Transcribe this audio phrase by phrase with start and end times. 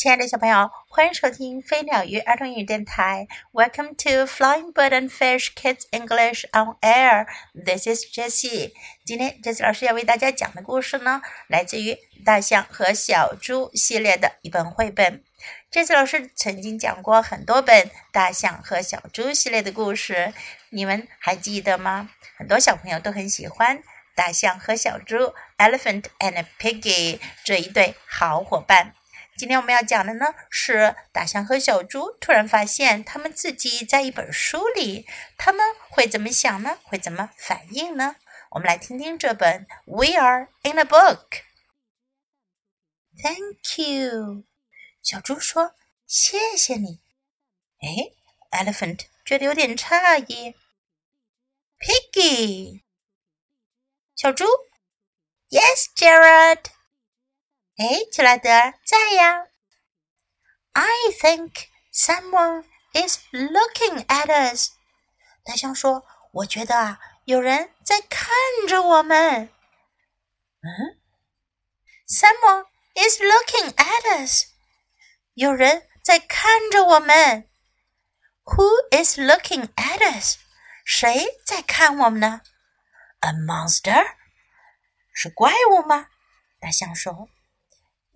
[0.00, 3.28] 亲爱的小朋友，欢迎收听飞鸟鱼儿童英语电台。
[3.52, 7.26] Welcome to Flying Bird and Fish Kids English on Air.
[7.52, 8.72] This is Jessie.
[9.04, 11.92] 今天 Jessie 老师要为大家讲的故事呢，来自于
[12.24, 15.22] 《大象和小猪》系列的一本绘本。
[15.70, 20.32] Jessie 老师曾经讲过很多本《大象和小猪》系列的故事，
[20.70, 22.08] 你们还记得吗？
[22.38, 23.82] 很多小朋友都很喜欢
[24.14, 28.94] 大象和小猪 （Elephant and Piggy） 这一对好伙伴。
[29.40, 35.06] 今天我们要讲的呢是大象和小猪突然发现他们自己在一本书里，
[35.38, 36.78] 他们会怎么想呢？
[36.82, 38.16] 会怎么反应呢？
[38.50, 41.26] 我们来听听这本《We Are in a Book》。
[43.22, 44.44] Thank you，
[45.02, 45.74] 小猪说
[46.06, 47.00] ：“谢谢你。”
[47.80, 48.12] 哎
[48.62, 50.54] ，Elephant 觉得有点诧异。
[51.78, 52.82] Piggy，
[54.14, 54.44] 小猪
[55.48, 56.64] ：“Yes，Jared。”
[57.80, 58.50] 哎，吉拉德
[58.84, 59.46] 在呀。
[60.72, 64.72] I think someone is looking at us。
[65.42, 68.28] 大象说：“我觉得啊，有人在看
[68.68, 69.48] 着我们。”
[70.60, 71.00] 嗯
[72.06, 74.48] ，Someone is looking at us。
[75.32, 77.48] 有人在看着我们。
[78.44, 80.36] Who is looking at us？
[80.84, 82.42] 谁在看我们呢
[83.20, 84.16] ？A monster？
[85.14, 86.08] 是怪物吗？
[86.60, 87.30] 大象说。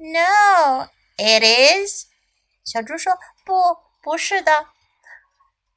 [0.06, 2.08] No, it is。
[2.62, 4.68] 小猪说：“不，不是的，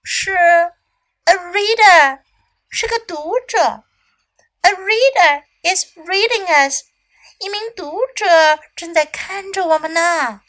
[0.03, 2.20] 是 a reader，
[2.70, 3.86] 是个读者。
[4.64, 6.83] A reader is reading us。
[7.39, 10.42] 一名读者正在看着我们呢。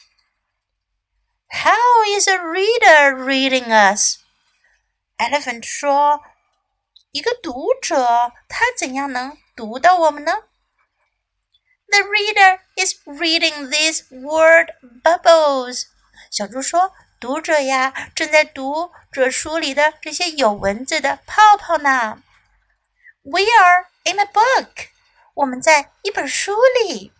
[1.47, 4.17] How is a reader reading us？”
[5.17, 6.21] Elephant 说
[7.11, 10.33] ：“一个读者，他怎样能读到我们呢？”
[11.88, 15.84] The reader is reading these word bubbles。
[16.30, 22.22] 小猪说：“读者呀，正在读这书里的这些有文字的泡泡呢。”
[23.22, 24.88] We are in a book。
[25.34, 27.12] 我们在一本书里。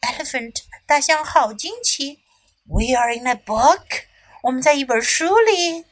[0.00, 2.20] Elephant 大象好惊奇。
[2.66, 4.04] We are in a book。
[4.42, 5.84] 我们在一本书里。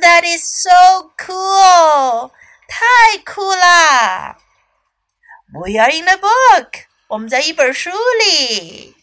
[0.00, 2.30] That is so cool。
[2.68, 4.38] 太酷啦
[5.53, 6.85] ！We are in a book。
[7.07, 7.89] 我们在一本书
[8.19, 8.95] 里。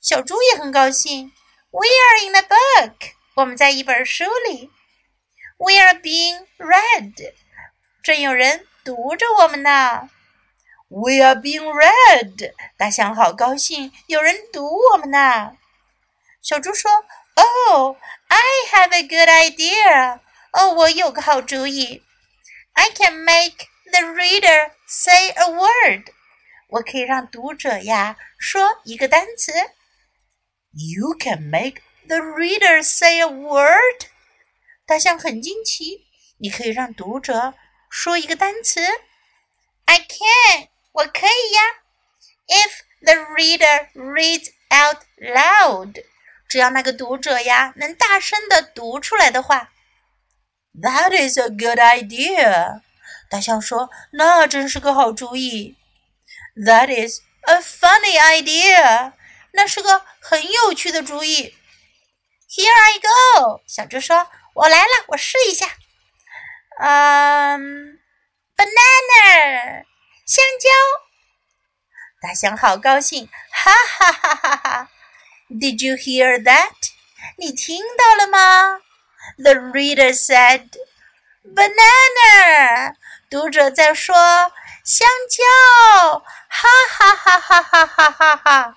[0.00, 1.32] 小猪也很高兴。
[1.70, 3.12] We are in a book。
[3.34, 4.70] 我们在一本书里。
[5.58, 7.34] We are being read。
[8.02, 10.10] 正有人读着我们呢。
[10.88, 12.52] We are being read。
[12.76, 15.56] 大象好高兴，有人读我们呢。
[16.42, 16.90] 小猪说
[17.34, 17.96] ：“Oh,
[18.26, 20.20] I have a good idea。
[20.52, 22.02] 哦，我有个好主意。
[22.72, 26.11] I can make the reader say a word。
[26.69, 29.51] 我可以让读者呀说一个单词。
[30.71, 34.07] You can make the reader say a word。
[34.85, 36.07] 大象很惊奇，
[36.39, 37.53] 你可以让读者
[37.89, 38.81] 说一个单词。
[39.85, 41.61] I can，我可以呀。
[42.47, 42.71] If
[43.01, 46.03] the reader reads out loud，
[46.49, 49.71] 只要那个读者呀能大声的读出来的话。
[50.81, 52.81] That is a good idea。
[53.32, 55.74] 大象说：“那真是个好主意。”
[56.54, 59.14] That is a funny idea。
[59.52, 61.56] 那是个很有趣的主意。
[62.50, 63.62] Here I go。
[63.66, 65.66] 小猪说：“我来了，我试一下。”
[66.78, 67.98] 嗯
[68.54, 69.84] ，banana，
[70.26, 70.68] 香蕉。
[72.20, 74.90] 大象好高兴，哈哈哈哈哈
[75.48, 76.74] ！Did you hear that？
[77.38, 78.82] 你听到了吗
[79.38, 80.68] ？The reader said,
[81.44, 82.94] "Banana."
[83.30, 84.14] 读者在说
[84.84, 88.76] 香蕉，哈哈哈哈哈哈哈哈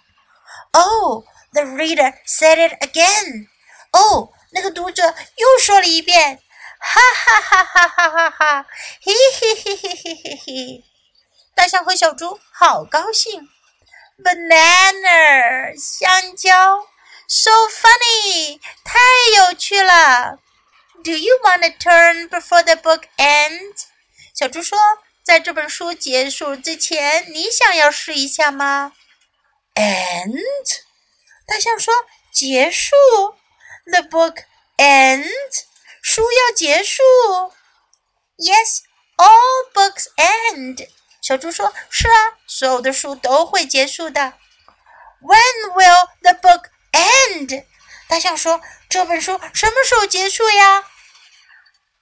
[0.72, 3.48] ！Oh, the reader said it again.
[3.92, 5.04] 哦，那个读者
[5.36, 6.42] 又说了一遍，
[6.80, 8.66] 哈哈哈哈哈哈哈！
[9.04, 10.84] 嘿嘿嘿嘿嘿嘿嘿！
[11.56, 13.50] 大象和小猪好高兴。
[14.24, 16.88] Banana，香蕉
[17.28, 19.00] ，so funny，太
[19.38, 20.40] 有趣了。
[21.05, 23.85] Do you want to turn before the book ends？
[24.35, 24.79] 小猪说：“
[25.25, 28.93] 在这本书结束之前，你想要试一下吗？”“
[29.75, 30.35] End。”
[31.47, 31.95] 大象说：“
[32.33, 32.95] 结束。”“
[33.91, 34.45] The book
[34.77, 35.65] ends。”
[36.03, 37.03] 书要结束。“
[38.37, 38.81] Yes,
[39.17, 40.89] all books end。”
[41.23, 44.35] 小猪说：“是啊，所有的书都会结束的。”“
[45.23, 47.65] When will the book end？”
[48.09, 50.85] 大象说：“这本书什么时候结束呀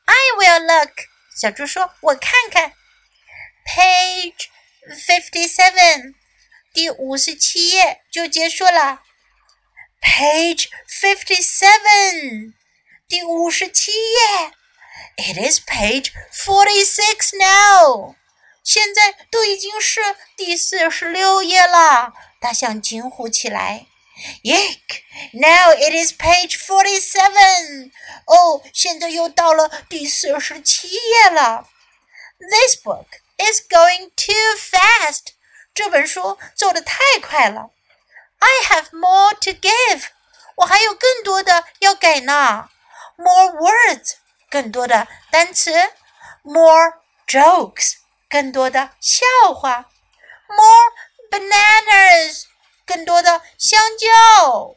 [0.05, 0.91] ？”“I will look。”
[1.35, 2.73] 小猪说：“我看看
[3.65, 4.47] ，Page
[5.05, 6.15] fifty seven，
[6.73, 9.01] 第五十七页就结束了。
[10.01, 12.53] Page fifty-seven，
[13.07, 14.51] 第五十七页。
[15.15, 18.15] It is page forty-six now。
[18.63, 20.01] 现在都已经是
[20.37, 22.13] 第四十六页了。
[22.39, 23.87] 大象惊呼起来
[24.42, 25.02] ：“Yick!
[25.32, 27.92] Now it is page forty-seven。
[28.26, 31.68] 哦，现在又到了第四十七页了。
[32.38, 33.06] This book
[33.36, 35.34] is going too fast。
[35.74, 37.70] 这本书走得太快了。
[38.38, 40.04] I have more to give。
[40.56, 42.68] 我还有更多的要给呢。
[43.16, 44.14] More words，
[44.50, 45.72] 更多的单词。
[46.42, 46.94] More
[47.26, 47.94] jokes，
[48.28, 49.24] 更多的笑
[49.54, 49.86] 话。
[50.48, 50.92] More
[51.30, 51.46] bananas，更
[51.88, 52.51] 多的
[53.63, 54.75] 香蕉。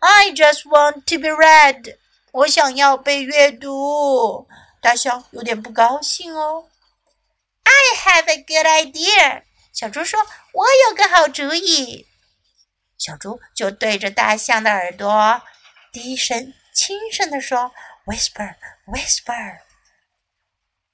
[0.00, 1.96] I just want to be read。
[2.32, 4.48] 我想要被阅读。
[4.82, 6.68] 大象有点不高兴哦。
[7.62, 9.44] I have a good idea。
[9.72, 10.20] 小猪说
[10.52, 12.08] ：“我有个好主意。”
[12.98, 15.40] 小猪就对着大象的耳朵
[15.92, 17.70] 低声、轻声地说
[18.06, 18.56] ：“Whisper,
[18.88, 19.60] whisper。”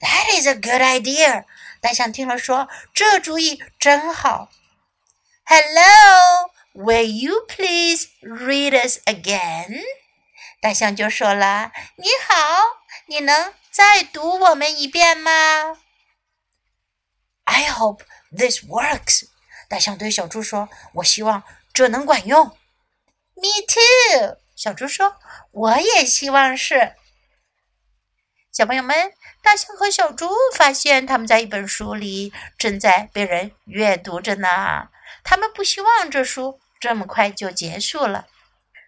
[0.01, 1.47] That is a good idea。
[1.81, 4.51] 大象听了说：“这主意真好。”
[5.53, 9.83] Hello, will you please read us again？
[10.63, 12.63] 大象就说了：“你好，
[13.07, 15.77] 你能再读我们一遍吗
[17.47, 19.25] ？”I hope this works。
[19.69, 21.43] 大象对小猪说：“我希望
[21.73, 22.47] 这能管用。
[23.35, 24.37] ”Me too。
[24.55, 25.17] 小猪说
[25.51, 26.95] ：“我也希望是。”
[28.55, 29.13] 小朋友们，
[29.43, 34.91] 大象和小猪发现他们在一本书里正在被人阅读着呢。
[35.25, 38.27] 他们不希望这书这么快就结束了。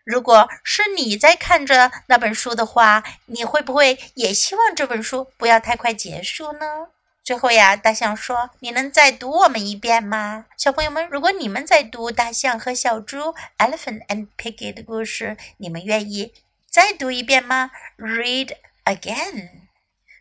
[0.04, 6.88] 如果是你在看着那本书的话，你会不会也希望这本书不要太快结束呢？
[7.22, 13.18] 最后呀，大象说：“你能再读我们一遍吗？”小朋友们，如果你们在读《大象和小猪》
[13.58, 16.34] （Elephant and Piggy） 的故事，你们愿意
[16.68, 19.50] 再读一遍吗？Read again。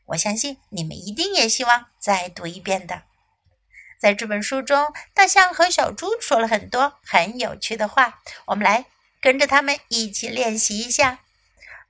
[0.05, 3.01] 我相信你们一定也希望再读一遍的。
[4.01, 8.19] 在这本书中，大象和小猪说了很多很有趣的话。
[8.45, 8.85] 我们来
[9.21, 11.19] 跟着他们一起练习一下。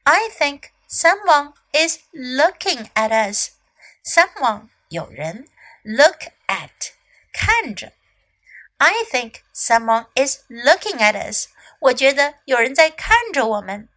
[0.03, 3.51] I think someone is looking at us.
[4.03, 5.47] Someone 有人
[5.83, 6.89] look at
[7.31, 7.93] 看着。
[8.75, 11.47] I think someone is looking at us.
[11.79, 13.87] 我觉得有人在看着我们。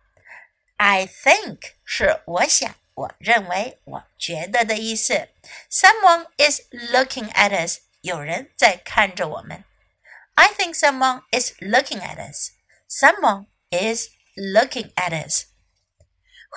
[0.77, 5.29] I think 是我想、我认为、我觉得的意思。
[5.69, 7.81] Someone is looking at us.
[8.04, 9.64] 有人在看着我们。
[10.36, 12.52] I think someone is looking at us.
[12.88, 15.46] Someone is looking at us.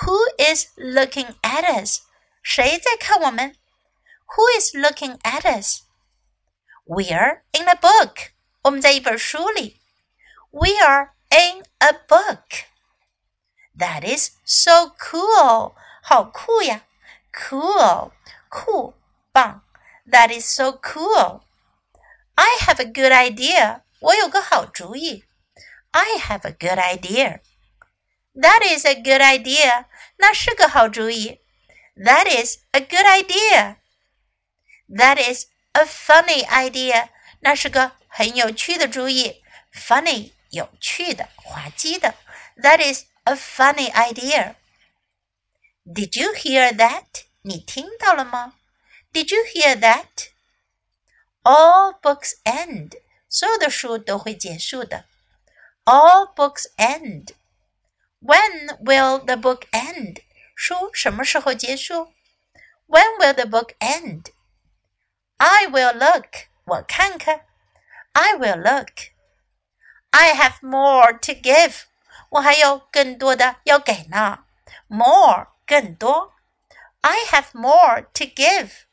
[0.02, 2.00] Who is looking at us?
[2.42, 3.56] 谁在看我们？
[4.36, 5.82] Who is looking at us?
[6.86, 8.30] We're in a book.
[8.62, 9.80] 我们在一本书里。
[10.50, 12.66] We are in a book.
[13.76, 15.74] That is so cool.
[16.02, 16.82] 好酷呀！
[17.32, 18.12] Cool，
[18.48, 18.94] 酷，
[19.32, 19.62] 棒。
[20.06, 21.44] that is so cool.
[22.36, 23.82] I have a good idea.
[24.00, 25.24] 我有个好主意。
[25.92, 27.40] I have a good idea.
[28.34, 29.86] That is a good idea.
[30.16, 31.40] 那是个好主意。
[31.96, 33.76] That is a good idea.
[34.88, 37.08] That is a funny idea.
[37.40, 39.42] 那是个很有趣的主意。
[39.74, 42.14] Funny 有趣的、滑稽的。
[42.56, 44.54] That is a funny idea.
[45.84, 47.24] Did you hear that?
[47.42, 48.54] 你听到了吗
[49.16, 50.28] ？did you hear that?
[51.42, 52.92] All books end.
[53.28, 55.06] 所有的书都会结束的。
[55.84, 57.34] All books end.
[58.20, 60.22] When will the book end?
[60.54, 62.12] 书什么时候结束？
[62.86, 64.26] When will the book end?
[65.38, 66.46] I will look.
[66.64, 67.46] 我看看。
[68.12, 69.10] I will look.
[70.10, 71.82] I have more to give.
[72.28, 74.44] 我还有更多的要给呢。
[74.86, 76.34] More 更多。
[77.00, 78.84] I have more to give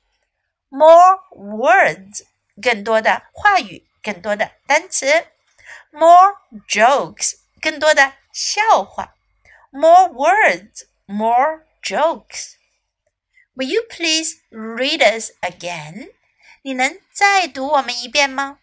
[0.73, 2.23] more words，
[2.61, 5.27] 更多的话语，更多的单词；
[5.91, 9.13] more jokes，更多的笑话；
[9.71, 12.55] more words, more jokes.
[13.55, 16.13] Will you please read us again?
[16.61, 18.59] 你能再读我们一遍吗？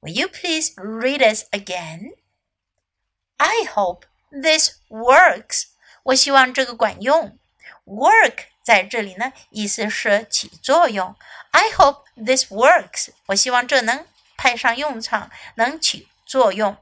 [0.00, 2.16] Will you please read us again?
[3.36, 5.68] I hope this works.
[6.04, 7.38] 我希望这个管用。
[7.84, 11.16] Work 在这里呢，意思是起作用。
[11.50, 13.10] I hope this works。
[13.26, 14.06] 我希望这能
[14.36, 16.76] 派上用场，能起作用。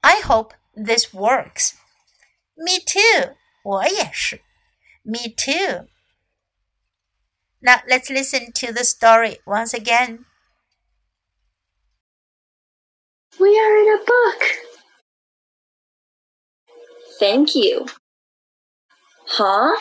[0.00, 3.36] I hope this works。Me too。
[3.62, 4.42] 我也是。
[5.02, 10.26] Me too。Now let's listen to the story once again.
[13.38, 14.44] We are in a book.
[17.18, 17.86] thank you.
[19.26, 19.76] Huh?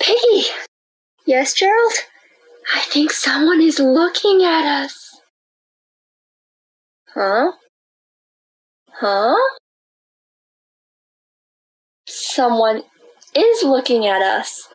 [0.00, 0.48] Piggy!
[1.26, 1.92] Yes, Gerald?
[2.74, 5.20] I think someone is looking at us.
[7.14, 7.52] Huh?
[8.92, 9.36] Huh?
[12.06, 12.82] Someone
[13.34, 14.68] is looking at us.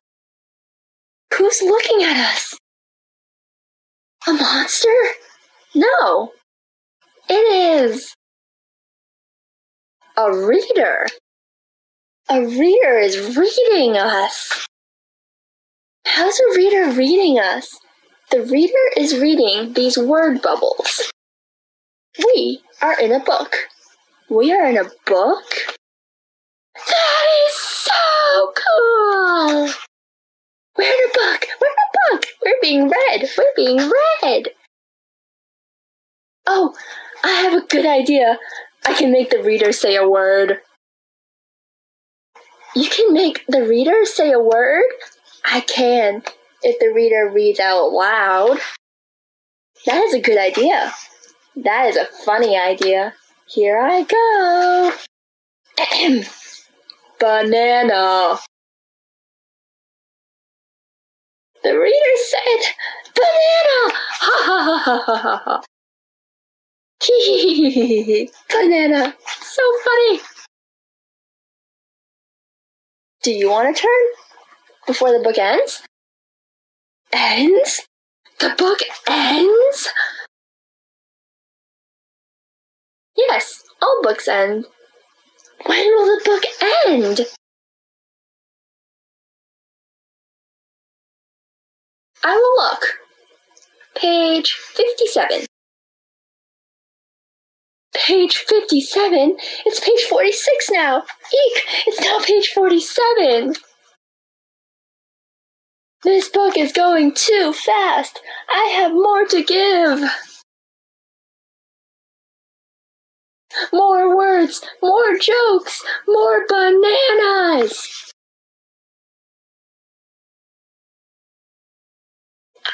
[1.33, 2.57] Who's looking at us?
[4.27, 4.89] A monster?
[5.73, 6.31] No.
[7.29, 8.13] It is
[10.17, 11.07] a reader.
[12.29, 14.65] A reader is reading us.
[16.05, 17.79] How's a reader reading us?
[18.31, 21.11] The reader is reading these word bubbles.
[22.17, 23.67] We are in a book.
[24.29, 25.45] We are in a book?
[26.75, 29.69] That is so cool!
[30.77, 31.45] We're in a book.
[31.61, 32.25] We're in a book.
[32.45, 33.29] We're being read.
[33.37, 33.91] We're being
[34.23, 34.49] read.
[36.47, 36.75] Oh,
[37.23, 38.37] I have a good idea.
[38.85, 40.59] I can make the reader say a word.
[42.75, 44.85] You can make the reader say a word?
[45.47, 46.23] I can,
[46.63, 48.57] if the reader reads out loud.
[49.85, 50.91] That is a good idea.
[51.55, 53.13] That is a funny idea.
[53.47, 54.91] Here I go.
[57.19, 58.39] Banana.
[61.63, 62.73] The reader said,
[63.15, 63.93] Banana!
[64.19, 65.61] Ha ha ha ha ha ha.
[68.49, 69.15] Banana.
[69.41, 70.19] So funny.
[73.23, 74.34] Do you want to turn
[74.85, 75.83] before the book ends?
[77.11, 77.87] Ends?
[78.39, 79.89] The book ends?
[83.15, 84.65] Yes, all books end.
[85.65, 86.43] When will the book
[86.85, 87.21] end?
[92.23, 92.81] I will look.
[93.95, 95.45] Page 57.
[97.93, 99.37] Page 57?
[99.65, 100.97] It's page 46 now.
[100.97, 101.63] Eek!
[101.87, 103.53] It's now page 47.
[106.05, 108.21] This book is going too fast.
[108.47, 110.07] I have more to give.
[113.73, 118.13] More words, more jokes, more bananas.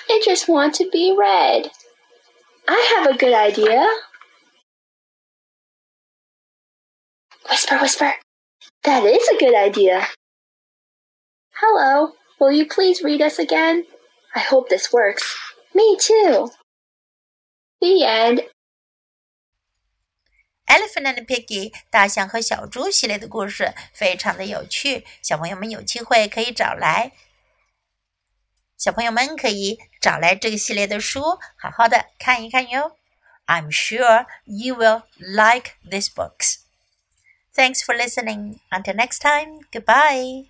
[0.09, 1.71] I just want to be read.
[2.67, 3.87] I have a good idea.
[7.49, 8.13] Whisper, whisper.
[8.83, 10.05] That is a good idea.
[11.53, 13.84] Hello, will you please read us again?
[14.34, 15.22] I hope this works.
[15.74, 16.50] Me too.
[17.80, 18.44] The end.
[20.68, 27.12] Elephant and Piggy 大象和小猪系列的故事非常的有趣，小朋友们有机会可以找来。
[28.76, 32.96] 小朋友们可以找来这个系列的书，好好的看一看哟。
[33.46, 36.58] I'm sure you will like these books.
[37.54, 38.58] Thanks for listening.
[38.70, 40.49] Until next time, goodbye.